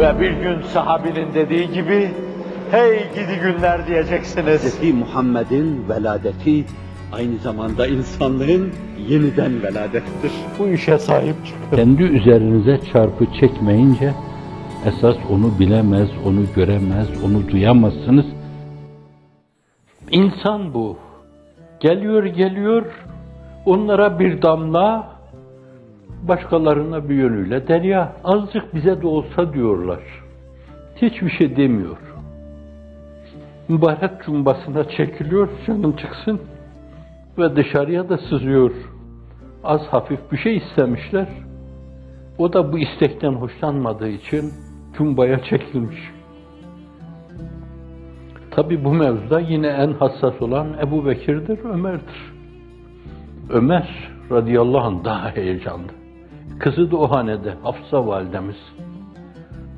Ve 0.00 0.20
bir 0.20 0.30
gün 0.30 0.62
sahabinin 0.62 1.34
dediği 1.34 1.72
gibi, 1.72 2.10
hey 2.70 2.98
gidi 3.14 3.40
günler 3.42 3.86
diyeceksiniz. 3.86 4.80
Hz. 4.80 4.94
Muhammed'in 4.94 5.88
veladeti 5.88 6.64
aynı 7.12 7.38
zamanda 7.38 7.86
insanlığın 7.86 8.72
yeniden 9.08 9.62
veladettir. 9.62 10.32
Bu 10.58 10.68
işe 10.68 10.98
sahip 10.98 11.34
çıkın. 11.46 11.76
Kendi 11.76 12.02
üzerinize 12.02 12.80
çarpı 12.92 13.26
çekmeyince 13.40 14.12
esas 14.86 15.16
onu 15.30 15.58
bilemez, 15.58 16.08
onu 16.26 16.40
göremez, 16.56 17.08
onu 17.24 17.48
duyamazsınız. 17.48 18.26
İnsan 20.10 20.74
bu. 20.74 20.96
Geliyor 21.80 22.24
geliyor, 22.24 22.86
onlara 23.66 24.18
bir 24.18 24.42
damla, 24.42 25.08
başkalarına 26.28 27.08
bir 27.08 27.14
yönüyle 27.14 27.68
derya. 27.68 28.12
Azıcık 28.24 28.74
bize 28.74 29.02
de 29.02 29.06
olsa 29.06 29.52
diyorlar. 29.52 30.00
Hiçbir 30.96 31.30
şey 31.30 31.56
demiyor. 31.56 31.96
Mübarek 33.68 34.10
cumbasına 34.24 34.88
çekiliyor, 34.88 35.48
canım 35.66 35.96
çıksın 35.96 36.40
ve 37.38 37.56
dışarıya 37.56 38.08
da 38.08 38.18
sızıyor. 38.18 38.70
Az 39.64 39.80
hafif 39.80 40.32
bir 40.32 40.38
şey 40.38 40.56
istemişler. 40.56 41.28
O 42.38 42.52
da 42.52 42.72
bu 42.72 42.78
istekten 42.78 43.32
hoşlanmadığı 43.32 44.08
için 44.08 44.52
cumbaya 44.96 45.42
çekilmiş. 45.42 45.98
Tabi 48.50 48.84
bu 48.84 48.94
mevzuda 48.94 49.40
yine 49.40 49.66
en 49.66 49.92
hassas 49.92 50.42
olan 50.42 50.66
Ebu 50.82 51.06
Bekir'dir, 51.06 51.58
Ömer'dir. 51.64 52.32
Ömer 53.50 54.10
radıyallahu 54.30 54.86
anh 54.86 55.04
daha 55.04 55.36
heyecanlı. 55.36 55.99
Kızı 56.60 56.90
da 56.90 56.96
o 56.96 57.10
hanede, 57.10 57.54
Hafsa 57.62 58.06
validemiz. 58.06 58.56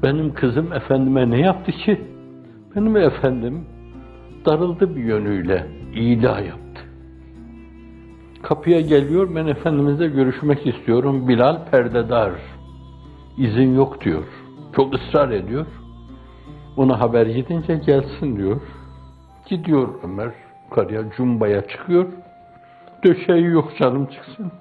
Benim 0.03 0.35
kızım 0.35 0.73
efendime 0.73 1.31
ne 1.31 1.41
yaptı 1.41 1.73
ki? 1.73 2.01
Benim 2.77 2.97
efendim 2.97 3.66
darıldı 4.47 4.97
bir 4.97 5.05
yönüyle, 5.05 5.66
ila 5.95 6.41
yaptı. 6.41 6.83
Kapıya 8.43 8.80
geliyor, 8.80 9.35
ben 9.35 9.47
Efendimizle 9.47 10.09
görüşmek 10.09 10.66
istiyorum. 10.66 11.29
Bilal 11.29 11.65
perdedar, 11.71 12.33
izin 13.39 13.74
yok 13.74 14.05
diyor. 14.05 14.24
Çok 14.77 14.95
ısrar 14.95 15.30
ediyor. 15.30 15.67
Ona 16.77 17.01
haber 17.01 17.27
gidince 17.27 17.77
gelsin 17.77 18.37
diyor. 18.37 18.61
Gidiyor 19.46 19.89
Ömer, 20.02 20.30
yukarıya 20.65 21.02
cumbaya 21.17 21.69
çıkıyor. 21.69 22.07
Döşeği 23.05 23.45
yok 23.45 23.73
canım 23.79 24.07
çıksın. 24.07 24.52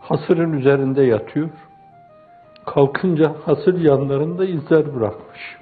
Hasırın 0.00 0.52
üzerinde 0.52 1.02
yatıyor. 1.02 1.48
Kalkınca 2.66 3.32
hasır 3.44 3.80
yanlarında 3.80 4.44
izler 4.44 4.94
bırakmış. 4.94 5.58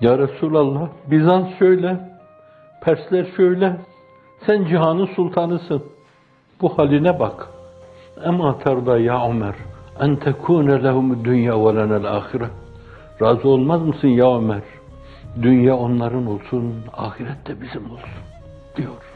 Ya 0.00 0.18
Resulallah, 0.18 0.88
Bizans 1.06 1.58
şöyle, 1.58 2.00
Persler 2.80 3.26
şöyle, 3.36 3.76
sen 4.46 4.64
cihanın 4.64 5.06
sultanısın. 5.06 5.82
Bu 6.60 6.78
haline 6.78 7.20
bak. 7.20 7.48
Ama 8.24 8.58
terda 8.58 8.98
ya 8.98 9.28
Ömer, 9.30 9.54
en 10.00 10.16
tekune 10.16 10.84
lehum 10.84 11.24
dünya 11.24 11.64
ve 11.64 11.76
lenel 11.76 12.04
ahire. 12.16 12.48
Razı 13.22 13.48
olmaz 13.48 13.82
mısın 13.82 14.08
ya 14.08 14.36
Ömer? 14.36 14.62
Dünya 15.42 15.76
onların 15.76 16.26
olsun, 16.26 16.74
ahiret 16.92 17.46
de 17.46 17.60
bizim 17.60 17.84
olsun 17.84 18.22
diyor. 18.76 19.11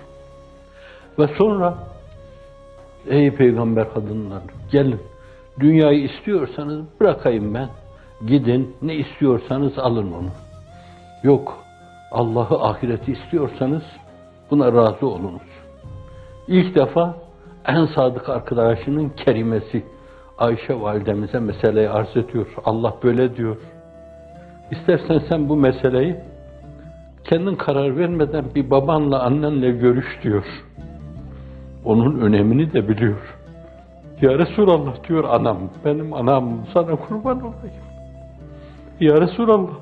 Ve 1.18 1.28
sonra 1.38 1.74
ey 3.06 3.34
peygamber 3.34 3.94
kadınlar 3.94 4.42
gelin 4.72 5.00
dünyayı 5.60 6.04
istiyorsanız 6.04 6.84
bırakayım 7.00 7.54
ben. 7.54 7.68
Gidin 8.26 8.76
ne 8.82 8.94
istiyorsanız 8.94 9.78
alın 9.78 10.12
onu. 10.12 10.30
Yok 11.22 11.58
Allah'ı 12.12 12.62
ahireti 12.62 13.12
istiyorsanız 13.12 13.82
buna 14.50 14.72
razı 14.72 15.06
olunuz. 15.06 15.42
İlk 16.48 16.74
defa 16.74 17.14
en 17.66 17.86
sadık 17.86 18.28
arkadaşının 18.28 19.08
kerimesi 19.08 19.84
Ayşe 20.38 20.80
validemize 20.80 21.38
meseleyi 21.38 21.88
arz 21.88 22.16
ediyor. 22.16 22.46
Allah 22.64 22.94
böyle 23.02 23.36
diyor. 23.36 23.56
İstersen 24.70 25.22
sen 25.28 25.48
bu 25.48 25.56
meseleyi 25.56 26.16
kendin 27.24 27.54
karar 27.54 27.96
vermeden 27.96 28.44
bir 28.54 28.70
babanla 28.70 29.22
annenle 29.22 29.70
görüş 29.70 30.06
diyor. 30.22 30.44
Onun 31.86 32.20
önemini 32.20 32.72
de 32.72 32.88
biliyor. 32.88 33.36
Ya 34.20 34.38
Resulallah 34.38 35.08
diyor 35.08 35.24
anam, 35.24 35.58
benim 35.84 36.12
anam 36.12 36.66
sana 36.74 36.96
kurban 36.96 37.40
olayım. 37.40 37.84
Ya 39.00 39.20
Resulallah 39.20 39.74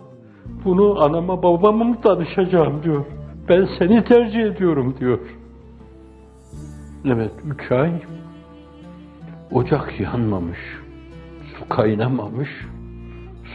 bunu 0.64 1.04
anama 1.04 1.42
babama 1.42 1.84
mı 1.84 1.96
danışacağım 2.04 2.82
diyor. 2.82 3.04
Ben 3.48 3.68
seni 3.78 4.04
tercih 4.04 4.40
ediyorum 4.40 4.94
diyor. 5.00 5.18
Evet 7.04 7.32
üç 7.44 7.72
ay 7.72 7.92
ocak 9.52 10.00
yanmamış, 10.00 10.58
su 11.58 11.68
kaynamamış, 11.68 12.50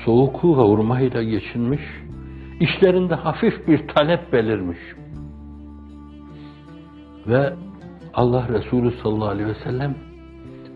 soğuku 0.06 0.56
kavurmayla 0.56 1.24
geçinmiş, 1.24 1.82
işlerinde 2.60 3.16
hafif 3.16 3.68
bir 3.68 3.88
talep 3.88 4.34
belirmiş. 4.34 4.80
Ve 7.28 7.54
Allah 8.20 8.48
Resulü 8.50 8.92
sallallahu 8.92 9.30
aleyhi 9.30 9.50
ve 9.50 9.64
sellem 9.64 9.96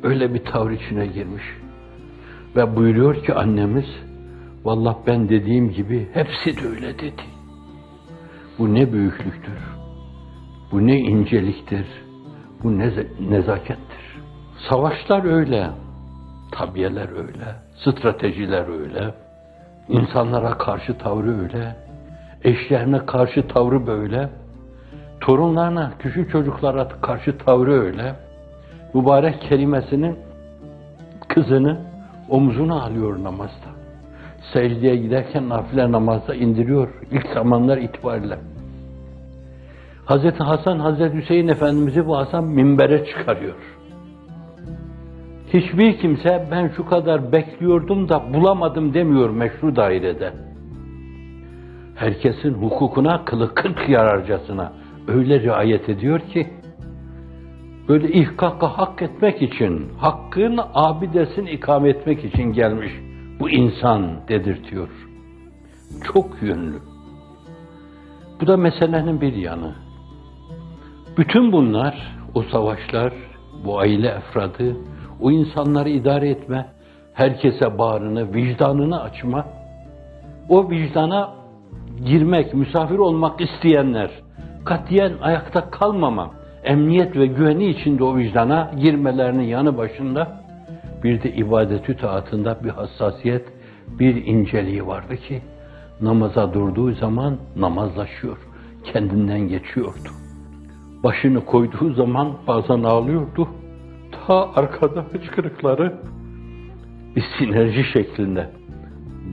öyle 0.03 0.33
bir 0.33 0.45
tavır 0.45 0.71
içine 0.71 1.07
girmiş. 1.07 1.43
Ve 2.55 2.75
buyuruyor 2.75 3.23
ki 3.23 3.33
annemiz, 3.33 3.85
Vallahi 4.63 4.97
ben 5.07 5.29
dediğim 5.29 5.71
gibi 5.71 6.09
hepsi 6.13 6.63
de 6.63 6.67
öyle 6.67 6.99
dedi. 6.99 7.21
Bu 8.59 8.73
ne 8.73 8.93
büyüklüktür, 8.93 9.59
bu 10.71 10.87
ne 10.87 10.99
inceliktir, 10.99 11.85
bu 12.63 12.77
ne 12.77 12.91
nezakettir. 13.19 14.21
Savaşlar 14.69 15.23
öyle, 15.23 15.69
tabiyeler 16.51 17.09
öyle, 17.09 17.55
stratejiler 17.75 18.79
öyle, 18.79 19.13
insanlara 19.89 20.57
karşı 20.57 20.97
tavrı 20.97 21.41
öyle, 21.41 21.75
eşlerine 22.43 23.05
karşı 23.05 23.47
tavrı 23.47 23.87
böyle, 23.87 24.29
torunlarına, 25.23 25.91
küçük 26.00 26.31
çocuklara 26.31 26.88
karşı 27.01 27.38
tavrı 27.38 27.81
öyle. 27.81 28.16
Mübarek 28.94 29.41
kelimesinin 29.41 30.17
kızını 31.28 31.78
omzuna 32.29 32.84
alıyor 32.84 33.23
namazda 33.23 33.73
secdeye 34.53 34.95
giderken 34.95 35.50
nafile 35.50 35.91
namazda 35.91 36.35
indiriyor 36.35 36.89
ilk 37.11 37.28
zamanlar 37.34 37.78
itibariyle. 37.78 38.38
Hazreti 40.06 40.44
Hasan, 40.44 40.79
Hazreti 40.79 41.17
Hüseyin 41.17 41.47
Efendimiz'i 41.47 42.07
bu 42.07 42.17
Hasan 42.17 42.44
minbere 42.44 43.05
çıkarıyor. 43.05 43.55
Hiçbir 45.53 45.97
kimse 45.97 46.47
ben 46.51 46.72
şu 46.75 46.85
kadar 46.85 47.31
bekliyordum 47.31 48.09
da 48.09 48.34
bulamadım 48.34 48.94
demiyor 48.94 49.29
meşru 49.29 49.75
dairede. 49.75 50.34
Herkesin 51.95 52.53
hukukuna 52.53 53.25
kılı 53.25 53.53
kırk 53.53 53.90
yararcasına 53.90 54.82
öyle 55.08 55.40
riayet 55.40 55.90
ediyor 55.90 56.19
ki, 56.19 56.47
böyle 57.88 58.12
ihkaka 58.12 58.68
hak 58.68 59.02
etmek 59.02 59.41
için, 59.41 59.90
hakkın 59.97 60.59
abidesini 60.74 61.52
ikame 61.52 61.90
etmek 61.90 62.25
için 62.25 62.53
gelmiş 62.53 62.91
bu 63.40 63.50
insan 63.50 64.28
dedirtiyor. 64.28 64.90
Çok 66.14 66.41
yönlü. 66.41 66.80
Bu 68.41 68.47
da 68.47 68.58
meselenin 68.58 69.22
bir 69.22 69.34
yanı. 69.34 69.75
Bütün 71.18 71.52
bunlar, 71.52 72.18
o 72.35 72.44
savaşlar, 72.44 73.14
bu 73.66 73.80
aile 73.80 74.08
efradı, 74.08 74.78
o 75.22 75.31
insanları 75.31 75.90
idare 75.90 76.30
etme, 76.30 76.66
herkese 77.14 77.78
bağrını, 77.78 78.34
vicdanını 78.34 79.02
açma, 79.02 79.46
o 80.49 80.70
vicdana 80.70 81.34
girmek, 82.06 82.53
misafir 82.53 82.97
olmak 82.97 83.41
isteyenler, 83.41 84.09
katiyen 84.65 85.13
ayakta 85.21 85.69
kalmama, 85.69 86.31
emniyet 86.63 87.15
ve 87.17 87.25
güveni 87.25 87.65
içinde 87.65 88.03
o 88.03 88.17
vicdana 88.17 88.71
girmelerinin 88.81 89.43
yanı 89.43 89.77
başında, 89.77 90.43
bir 91.03 91.23
de 91.23 91.33
ibadetü 91.33 91.97
taatında 91.97 92.57
bir 92.63 92.69
hassasiyet, 92.69 93.45
bir 93.99 94.25
inceliği 94.25 94.87
vardı 94.87 95.17
ki 95.17 95.41
namaza 96.01 96.53
durduğu 96.53 96.91
zaman 96.93 97.37
namazlaşıyor, 97.55 98.37
kendinden 98.83 99.39
geçiyordu. 99.39 100.09
Başını 101.03 101.45
koyduğu 101.45 101.93
zaman 101.93 102.33
bazen 102.47 102.83
ağlıyordu. 102.83 103.47
Ta 104.11 104.49
arkada 104.55 105.05
hıçkırıkları 105.11 105.93
bir 107.15 107.23
sinerji 107.39 107.83
şeklinde 107.93 108.49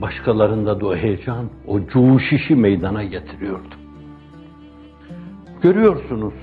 başkalarında 0.01 0.79
da 0.79 0.85
o 0.85 0.95
heyecan, 0.95 1.49
o 1.67 1.79
cuşişi 1.85 2.55
meydana 2.55 3.03
getiriyordu. 3.03 3.80
Görüyorsunuz, 5.61 6.33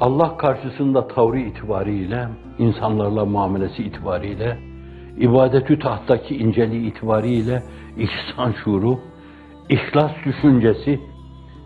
Allah 0.00 0.36
karşısında 0.36 1.08
tavrı 1.08 1.38
itibariyle, 1.38 2.28
insanlarla 2.58 3.24
muamelesi 3.24 3.82
itibariyle 3.82 4.58
ibadetü 5.18 5.78
tahtaki 5.78 6.36
inceliği 6.36 6.90
itibariyle 6.90 7.62
ihsan 7.96 8.52
şuuru, 8.64 8.98
ihlas 9.68 10.12
düşüncesi, 10.24 11.00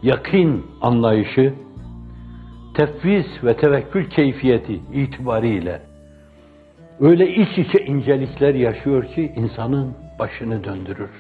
yakın 0.03 0.67
anlayışı, 0.81 1.55
tefviz 2.75 3.27
ve 3.45 3.57
tevekkül 3.57 4.11
keyfiyeti 4.11 4.81
itibariyle 4.93 5.83
öyle 7.01 7.35
iç 7.35 7.59
içe 7.59 7.85
incelikler 7.85 8.55
yaşıyor 8.55 9.05
ki 9.05 9.33
insanın 9.37 9.95
başını 10.19 10.65
döndürür. 10.65 11.11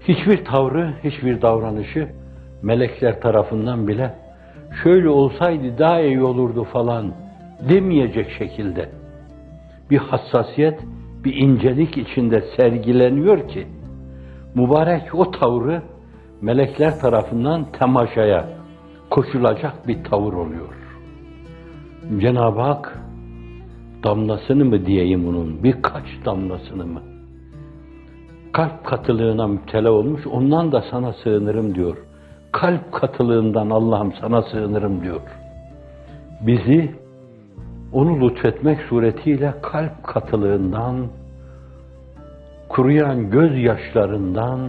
Hiçbir 0.00 0.44
tavrı, 0.44 0.94
hiçbir 1.04 1.42
davranışı 1.42 2.19
melekler 2.62 3.20
tarafından 3.20 3.88
bile 3.88 4.14
şöyle 4.82 5.08
olsaydı 5.08 5.78
daha 5.78 6.00
iyi 6.00 6.22
olurdu 6.22 6.64
falan 6.64 7.12
demeyecek 7.68 8.30
şekilde 8.38 8.88
bir 9.90 9.98
hassasiyet, 9.98 10.80
bir 11.24 11.36
incelik 11.36 11.96
içinde 11.96 12.44
sergileniyor 12.56 13.48
ki 13.48 13.66
mübarek 14.54 15.14
o 15.14 15.30
tavrı 15.30 15.82
melekler 16.40 16.98
tarafından 17.00 17.66
temaşaya 17.72 18.48
koşulacak 19.10 19.88
bir 19.88 20.04
tavır 20.04 20.32
oluyor. 20.32 20.74
Cenab-ı 22.18 22.60
Hak 22.60 22.98
damlasını 24.04 24.64
mı 24.64 24.86
diyeyim 24.86 25.28
onun, 25.28 25.64
birkaç 25.64 26.04
damlasını 26.24 26.86
mı? 26.86 27.02
Kalp 28.52 28.84
katılığına 28.84 29.46
müptela 29.46 29.92
olmuş, 29.92 30.26
ondan 30.26 30.72
da 30.72 30.84
sana 30.90 31.12
sığınırım 31.12 31.74
diyor. 31.74 31.96
Kalp 32.52 32.92
katılığından 32.92 33.70
Allah'ım 33.70 34.12
sana 34.20 34.42
sığınırım 34.42 35.02
diyor. 35.02 35.20
Bizi 36.40 36.94
onu 37.92 38.20
lütfetmek 38.20 38.80
suretiyle 38.80 39.54
kalp 39.62 40.04
katılığından, 40.04 41.06
kuruyan 42.68 43.30
gözyaşlarından, 43.30 44.60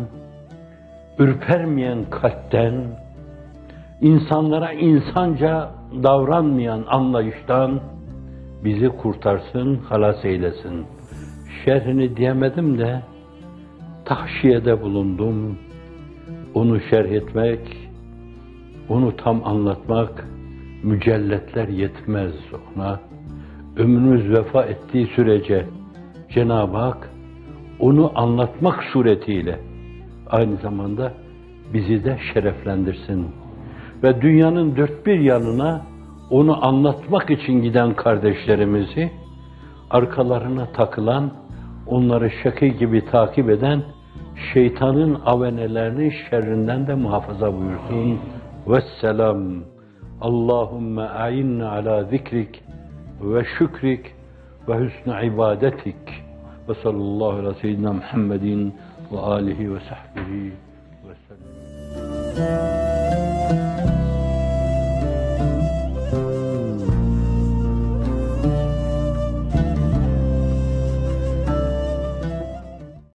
ürpermeyen 1.19 2.05
kalpten, 2.09 2.73
insanlara 4.01 4.71
insanca 4.71 5.71
davranmayan 6.03 6.83
anlayıştan 6.87 7.79
bizi 8.63 8.89
kurtarsın, 8.89 9.75
halas 9.75 10.25
eylesin. 10.25 10.85
Şerhini 11.65 12.17
diyemedim 12.17 12.79
de 12.79 13.01
tahşiyede 14.05 14.81
bulundum. 14.81 15.57
Onu 16.53 16.79
şerh 16.81 17.11
etmek, 17.11 17.59
onu 18.89 19.15
tam 19.15 19.41
anlatmak 19.45 20.27
mücelletler 20.83 21.67
yetmez 21.67 22.33
ona. 22.75 22.99
Ömrünüz 23.77 24.29
vefa 24.29 24.63
ettiği 24.63 25.07
sürece 25.07 25.65
Cenab-ı 26.29 26.77
Hak 26.77 27.09
onu 27.79 28.11
anlatmak 28.15 28.83
suretiyle 28.83 29.59
aynı 30.29 30.55
zamanda 30.55 31.13
bizi 31.73 32.03
de 32.03 32.17
şereflendirsin. 32.33 33.27
Ve 34.03 34.21
dünyanın 34.21 34.75
dört 34.75 35.05
bir 35.05 35.19
yanına 35.19 35.81
onu 36.29 36.65
anlatmak 36.65 37.29
için 37.29 37.61
giden 37.61 37.93
kardeşlerimizi 37.93 39.11
arkalarına 39.89 40.65
takılan, 40.65 41.31
onları 41.87 42.31
şakı 42.43 42.65
gibi 42.65 43.05
takip 43.05 43.49
eden 43.49 43.83
şeytanın 44.53 45.21
avenelerinin 45.25 46.13
şerrinden 46.29 46.87
de 46.87 46.95
muhafaza 46.95 47.53
buyursun. 47.53 48.19
Vesselam. 48.67 49.63
Allahümme 50.21 51.01
a'inna 51.01 51.71
ala 51.71 52.03
zikrik 52.03 52.63
ve 53.21 53.45
şükrik 53.57 54.05
ve 54.67 54.79
hüsnü 54.79 55.25
ibadetik. 55.25 56.23
Ve 56.69 56.73
sallallahu 56.83 57.49
ve 57.49 57.53
seyyidina 57.53 57.93
Muhammedin 57.93 58.75
ve 59.11 59.19
alihi 59.19 59.73
ve 59.73 59.79
sahbihi 59.79 60.51
ve 61.07 61.13
sellem. 61.27 63.30